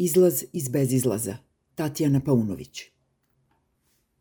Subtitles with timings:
[0.00, 1.36] Izlaz iz bezizlaza.
[1.74, 2.82] Tatjana Paunović.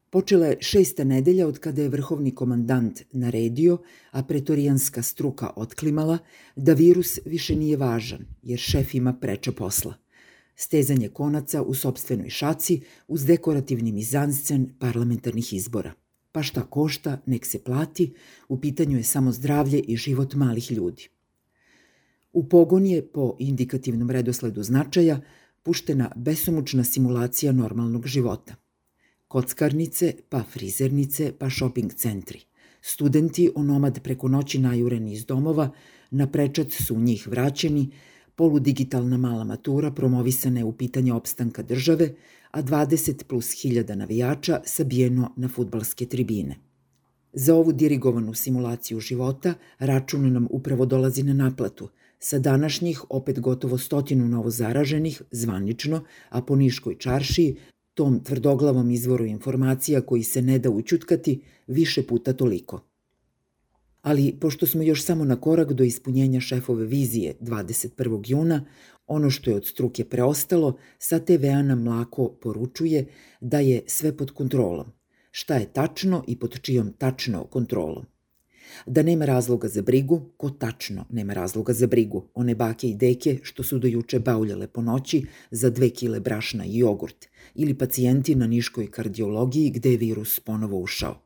[0.10, 3.78] Počela je šesta nedelja od kada je vrhovni komandant naredio,
[4.12, 6.18] a pretorijanska struka otklimala,
[6.56, 9.94] da virus više nije važan, jer šef ima preča posla.
[10.56, 15.94] Stezanje konaca u sobstvenoj šaci uz dekorativni mizanscen parlamentarnih izbora.
[16.32, 18.14] Pa šta košta, nek se plati,
[18.50, 21.08] u pitanju je samo zdravlje i život malih ljudi.
[22.34, 25.22] U pogon je, po indikativnom redosledu značaja,
[25.68, 28.56] puštena besomučna simulacija normalnog života.
[29.28, 32.40] Kockarnice, pa frizernice, pa shopping centri.
[32.82, 35.72] Studenti onomad preko noći najureni iz domova,
[36.12, 37.90] na prečac su u njih vraćeni,
[38.36, 42.14] poludigitalna mala matura promovisana je u pitanje opstanka države,
[42.52, 46.56] a 20 plus hiljada navijača sabijeno na futbalske tribine.
[47.34, 53.78] Za ovu dirigovanu simulaciju života račun nam upravo dolazi na naplatu– Sa današnjih opet gotovo
[53.78, 57.56] stotinu novo zaraženih, zvanično, a po Niškoj čaršiji,
[57.94, 62.82] tom tvrdoglavom izvoru informacija koji se ne da učutkati, više puta toliko.
[64.02, 68.22] Ali, pošto smo još samo na korak do ispunjenja šefove vizije 21.
[68.26, 68.66] juna,
[69.08, 73.06] ono što je od struke preostalo, sa TV-a nam mlako poručuje
[73.42, 74.92] da je sve pod kontrolom.
[75.32, 78.06] Šta je tačno i pod čijom tačno kontrolom.
[78.86, 83.40] Da nema razloga za brigu, ko tačno nema razloga za brigu, one bake i deke
[83.44, 88.36] što su do juče bauljale po noći za dve kile brašna i jogurt, ili pacijenti
[88.36, 91.22] na niškoj kardiologiji gde je virus ponovo ušao.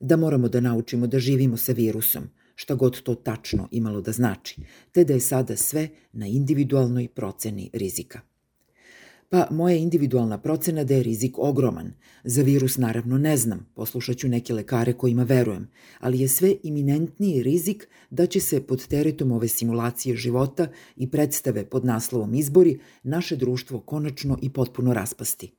[0.00, 4.56] Da moramo da naučimo da živimo sa virusom, šta god to tačno imalo da znači,
[4.92, 8.20] te da je sada sve na individualnoj proceni rizika.
[9.34, 11.92] Pa moja individualna procena da je rizik ogroman.
[12.24, 15.68] Za virus naravno ne znam, poslušat ću neke lekare kojima verujem,
[16.00, 21.64] ali je sve iminentniji rizik da će se pod teretom ove simulacije života i predstave
[21.64, 25.50] pod naslovom izbori naše društvo konačno i potpuno raspasti.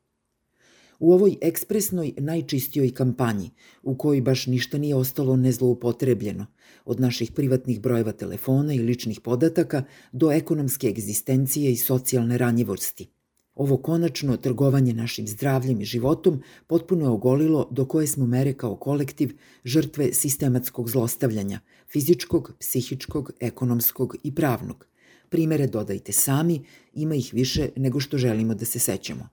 [1.00, 3.50] U ovoj ekspresnoj najčistijoj kampanji,
[3.84, 6.46] u kojoj baš ništa nije ostalo nezloupotrebljeno,
[6.86, 13.15] od naših privatnih brojeva telefona i ličnih podataka do ekonomske egzistencije i socijalne ranjivosti,
[13.56, 18.76] Ovo konačno trgovanje našim zdravljem i životom potpuno je ogolilo do koje smo mere kao
[18.76, 21.60] kolektiv žrtve sistematskog zlostavljanja,
[21.92, 24.86] fizičkog, psihičkog, ekonomskog i pravnog.
[25.30, 29.30] Primere dodajte sami, ima ih više nego što želimo da se sećamo.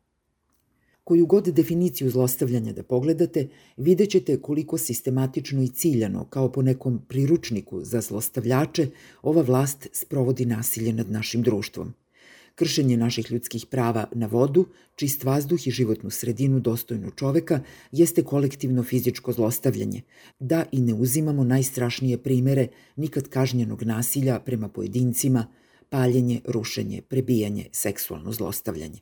[1.05, 7.01] Koju god definiciju zlostavljanja da pogledate, vidjet ćete koliko sistematično i ciljano, kao po nekom
[7.09, 8.89] priručniku za zlostavljače,
[9.23, 11.95] ova vlast sprovodi nasilje nad našim društvom–
[12.55, 17.61] kršenje naših ljudskih prava na vodu, čist vazduh i životnu sredinu dostojnu čoveka
[17.93, 20.03] jeste kolektivno fizičko zlostavljanje,
[20.39, 25.47] da i ne uzimamo najstrašnije primere nikad kažnjenog nasilja prema pojedincima,
[25.89, 28.99] paljenje, rušenje, prebijanje, seksualno zlostavljanje.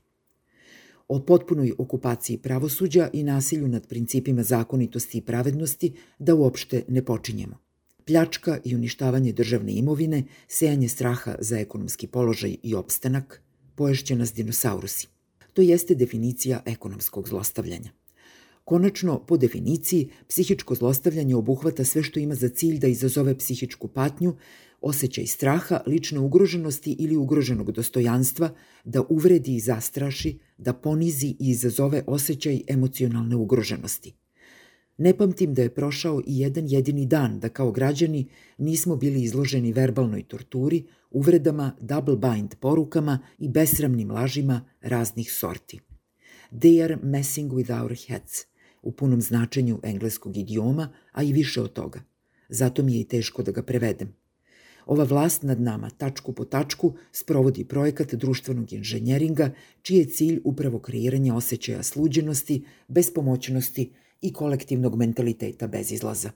[1.09, 7.69] O potpunoj okupaciji pravosuđa i nasilju nad principima zakonitosti i pravednosti da uopšte ne počinjemo
[8.06, 13.43] pljačka i uništavanje državne imovine, sejanje straha za ekonomski položaj i opstanak,
[13.75, 15.06] poješće nas dinosaurusi.
[15.53, 17.91] To jeste definicija ekonomskog zlostavljanja.
[18.65, 24.37] Konačno, po definiciji, psihičko zlostavljanje obuhvata sve što ima za cilj da izazove psihičku patnju,
[24.81, 28.50] osjećaj straha, lične ugroženosti ili ugroženog dostojanstva,
[28.84, 34.15] da uvredi i zastraši, da ponizi i izazove osjećaj emocionalne ugroženosti.
[35.00, 38.27] Ne pamtim da je prošao i jedan jedini dan da kao građani
[38.59, 45.81] nismo bili izloženi verbalnoj torturi, uvredama, double bind porukama i besramnim lažima raznih sorti.
[46.53, 48.33] They are messing with our heads,
[48.83, 52.03] u punom značenju engleskog idioma, a i više od toga.
[52.49, 54.12] Zato mi je i teško da ga prevedem.
[54.87, 59.50] Ova vlast nad nama, tačku po tačku, sprovodi projekat društvenog inženjeringa,
[59.82, 66.31] čiji je cilj upravo kreiranje osjećaja sluđenosti, bespomoćnosti i kolektivnog mentaliteta bez izlaza.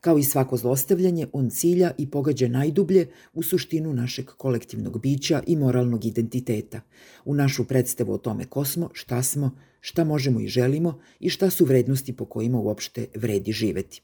[0.00, 5.56] Kao i svako zlostavljanje, on cilja i pogađa najdublje u suštinu našeg kolektivnog bića i
[5.56, 6.80] moralnog identiteta,
[7.24, 9.50] u našu predstavu o tome ko smo, šta smo,
[9.80, 14.02] šta možemo i želimo i šta su vrednosti po kojima uopšte vredi živeti.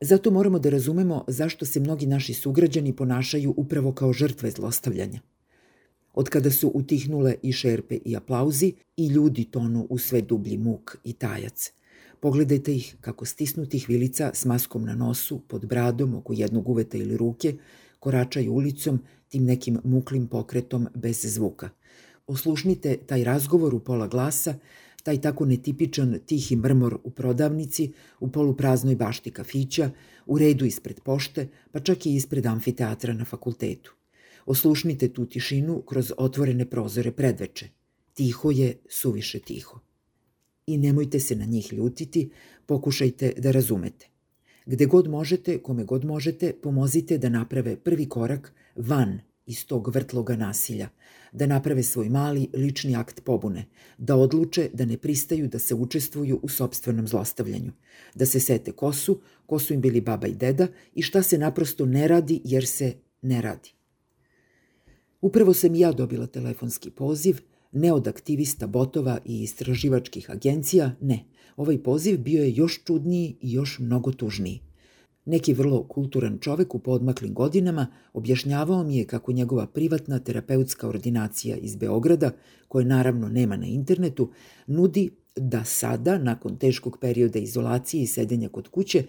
[0.00, 5.20] Zato moramo da razumemo zašto se mnogi naši sugrađani ponašaju upravo kao žrtve zlostavljanja.
[6.14, 10.96] Od kada su utihnule i šerpe i aplauzi i ljudi tonu u sve dublji muk
[11.04, 11.72] i tajac–
[12.20, 17.16] Pogledajte ih kako stisnutih vilica s maskom na nosu, pod bradom, oko jednog uveta ili
[17.16, 17.54] ruke,
[17.98, 21.70] koračaju ulicom tim nekim muklim pokretom bez zvuka.
[22.26, 24.54] Oslušnite taj razgovor u pola glasa,
[25.02, 29.90] taj tako netipičan tihi mrmor u prodavnici, u polupraznoj bašti kafića,
[30.26, 33.94] u redu ispred pošte, pa čak i ispred amfiteatra na fakultetu.
[34.46, 37.68] Oslušnite tu tišinu kroz otvorene prozore predveče.
[38.14, 39.89] Tiho je suviše tiho.
[40.70, 42.30] I nemojte se na njih ljutiti,
[42.66, 44.06] pokušajte da razumete.
[44.66, 50.36] Gde god možete, kome god možete, pomozite da naprave prvi korak van iz tog vrtloga
[50.36, 50.88] nasilja,
[51.32, 53.66] da naprave svoj mali lični akt pobune,
[53.98, 57.72] da odluče da ne pristaju da se učestvuju u sobstvenom zlostavljanju,
[58.14, 61.38] da se sete ko su, ko su im bili baba i deda i šta se
[61.38, 63.72] naprosto ne radi jer se ne radi.
[65.20, 67.40] Upravo sam i ja dobila telefonski poziv,
[67.72, 71.24] ne od aktivista botova i istraživačkih agencija, ne.
[71.56, 74.60] Ovaj poziv bio je još čudniji i još mnogo tužniji.
[75.24, 81.56] Neki vrlo kulturan čovek u podmaklim godinama objašnjavao mi je kako njegova privatna terapeutska ordinacija
[81.56, 82.30] iz Beograda,
[82.68, 84.30] koje naravno nema na internetu,
[84.66, 89.04] nudi da sada, nakon teškog perioda izolacije i sedenja kod kuće,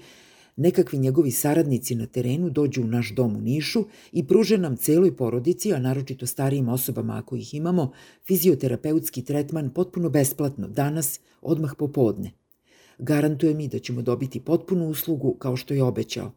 [0.61, 5.15] nekakvi njegovi saradnici na terenu dođu u naš dom u Nišu i pruže nam celoj
[5.15, 7.91] porodici, a naročito starijim osobama ako ih imamo,
[8.27, 12.31] fizioterapeutski tretman potpuno besplatno, danas, odmah popodne.
[12.97, 16.31] Garantuje mi da ćemo dobiti potpunu uslugu kao što je obećao.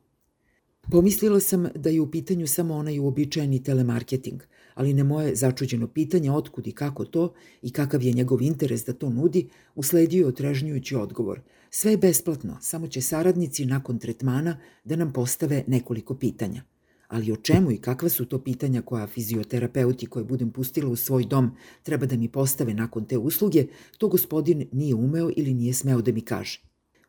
[0.90, 4.42] Pomislila sam da je u pitanju samo onaj uobičajeni telemarketing,
[4.74, 8.92] ali na moje začuđeno pitanje otkud i kako to i kakav je njegov interes da
[8.92, 11.40] to nudi, usledio je otrežnjujući odgovor.
[11.70, 16.62] Sve je besplatno, samo će saradnici nakon tretmana da nam postave nekoliko pitanja.
[17.08, 21.24] Ali o čemu i kakva su to pitanja koja fizioterapeuti koje budem pustila u svoj
[21.24, 21.50] dom
[21.82, 23.66] treba da mi postave nakon te usluge,
[23.98, 26.60] to gospodin nije umeo ili nije smeo da mi kaže.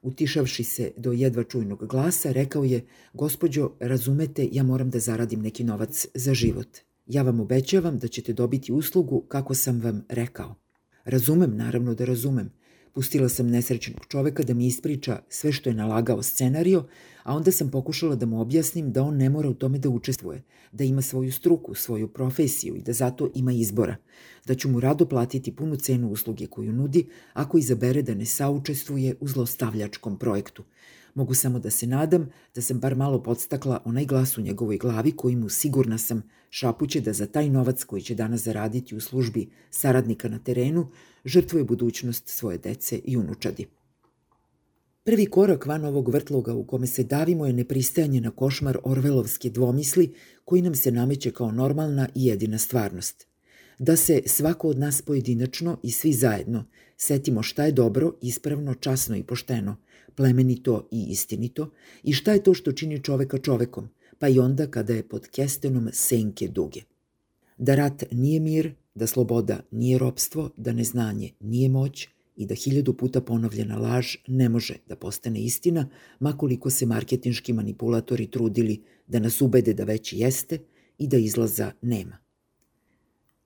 [0.01, 5.63] Utišavši se do jedva čujnog glasa, rekao je, gospođo, razumete, ja moram da zaradim neki
[5.63, 6.84] novac za život.
[7.05, 10.55] Ja vam obećavam da ćete dobiti uslugu kako sam vam rekao.
[11.03, 12.51] Razumem, naravno da razumem.
[12.93, 16.85] Pustila sam nesrećenog čoveka da mi ispriča sve što je nalagao scenario,
[17.23, 20.43] a onda sam pokušala da mu objasnim da on ne mora u tome da učestvuje,
[20.71, 23.95] da ima svoju struku, svoju profesiju i da zato ima izbora,
[24.45, 29.15] da ću mu rado platiti punu cenu usluge koju nudi ako izabere da ne saučestvuje
[29.19, 30.63] u zlostavljačkom projektu,
[31.15, 35.11] Mogu samo da se nadam da sam bar malo podstakla onaj glas u njegovoj glavi
[35.11, 39.49] koji mu sigurna sam šapuće da za taj novac koji će danas zaraditi u službi
[39.69, 40.87] saradnika na terenu
[41.25, 43.65] žrtvuje budućnost svoje dece i unučadi.
[45.03, 50.13] Prvi korak van ovog vrtloga u kome se davimo je nepristajanje na košmar Orvelovske dvomisli
[50.45, 53.27] koji nam se nameće kao normalna i jedina stvarnost.
[53.79, 56.65] Da se svako od nas pojedinačno i svi zajedno
[56.97, 59.77] setimo šta je dobro, ispravno, časno i pošteno,
[60.15, 61.71] plemenito i istinito
[62.03, 63.89] i šta je to što čini čoveka čovekom,
[64.19, 66.81] pa i onda kada je pod kestenom senke duge.
[67.57, 72.93] Da rat nije mir, da sloboda nije ropstvo, da neznanje nije moć i da hiljadu
[72.93, 75.89] puta ponovljena laž ne može da postane istina,
[76.19, 80.59] makoliko se marketinški manipulatori trudili da nas ubede da već jeste
[80.97, 82.24] i da izlaza nema.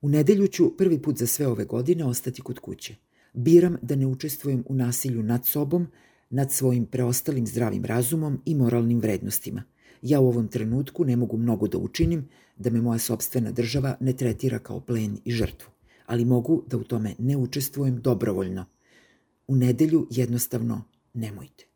[0.02, 2.96] U nedelju ću prvi put za sve ove godine ostati kod kuće.
[3.34, 5.88] Biram da ne učestvujem u nasilju nad sobom,
[6.30, 9.64] nad svojim preostalim zdravim razumom i moralnim vrednostima.
[10.02, 14.14] Ja u ovom trenutku ne mogu mnogo da učinim da me moja sobstvena država ne
[14.14, 15.72] tretira kao plen i žrtvu,
[16.06, 18.66] ali mogu da u tome ne učestvujem dobrovoljno.
[19.48, 21.69] U nedelju jednostavno nemojte.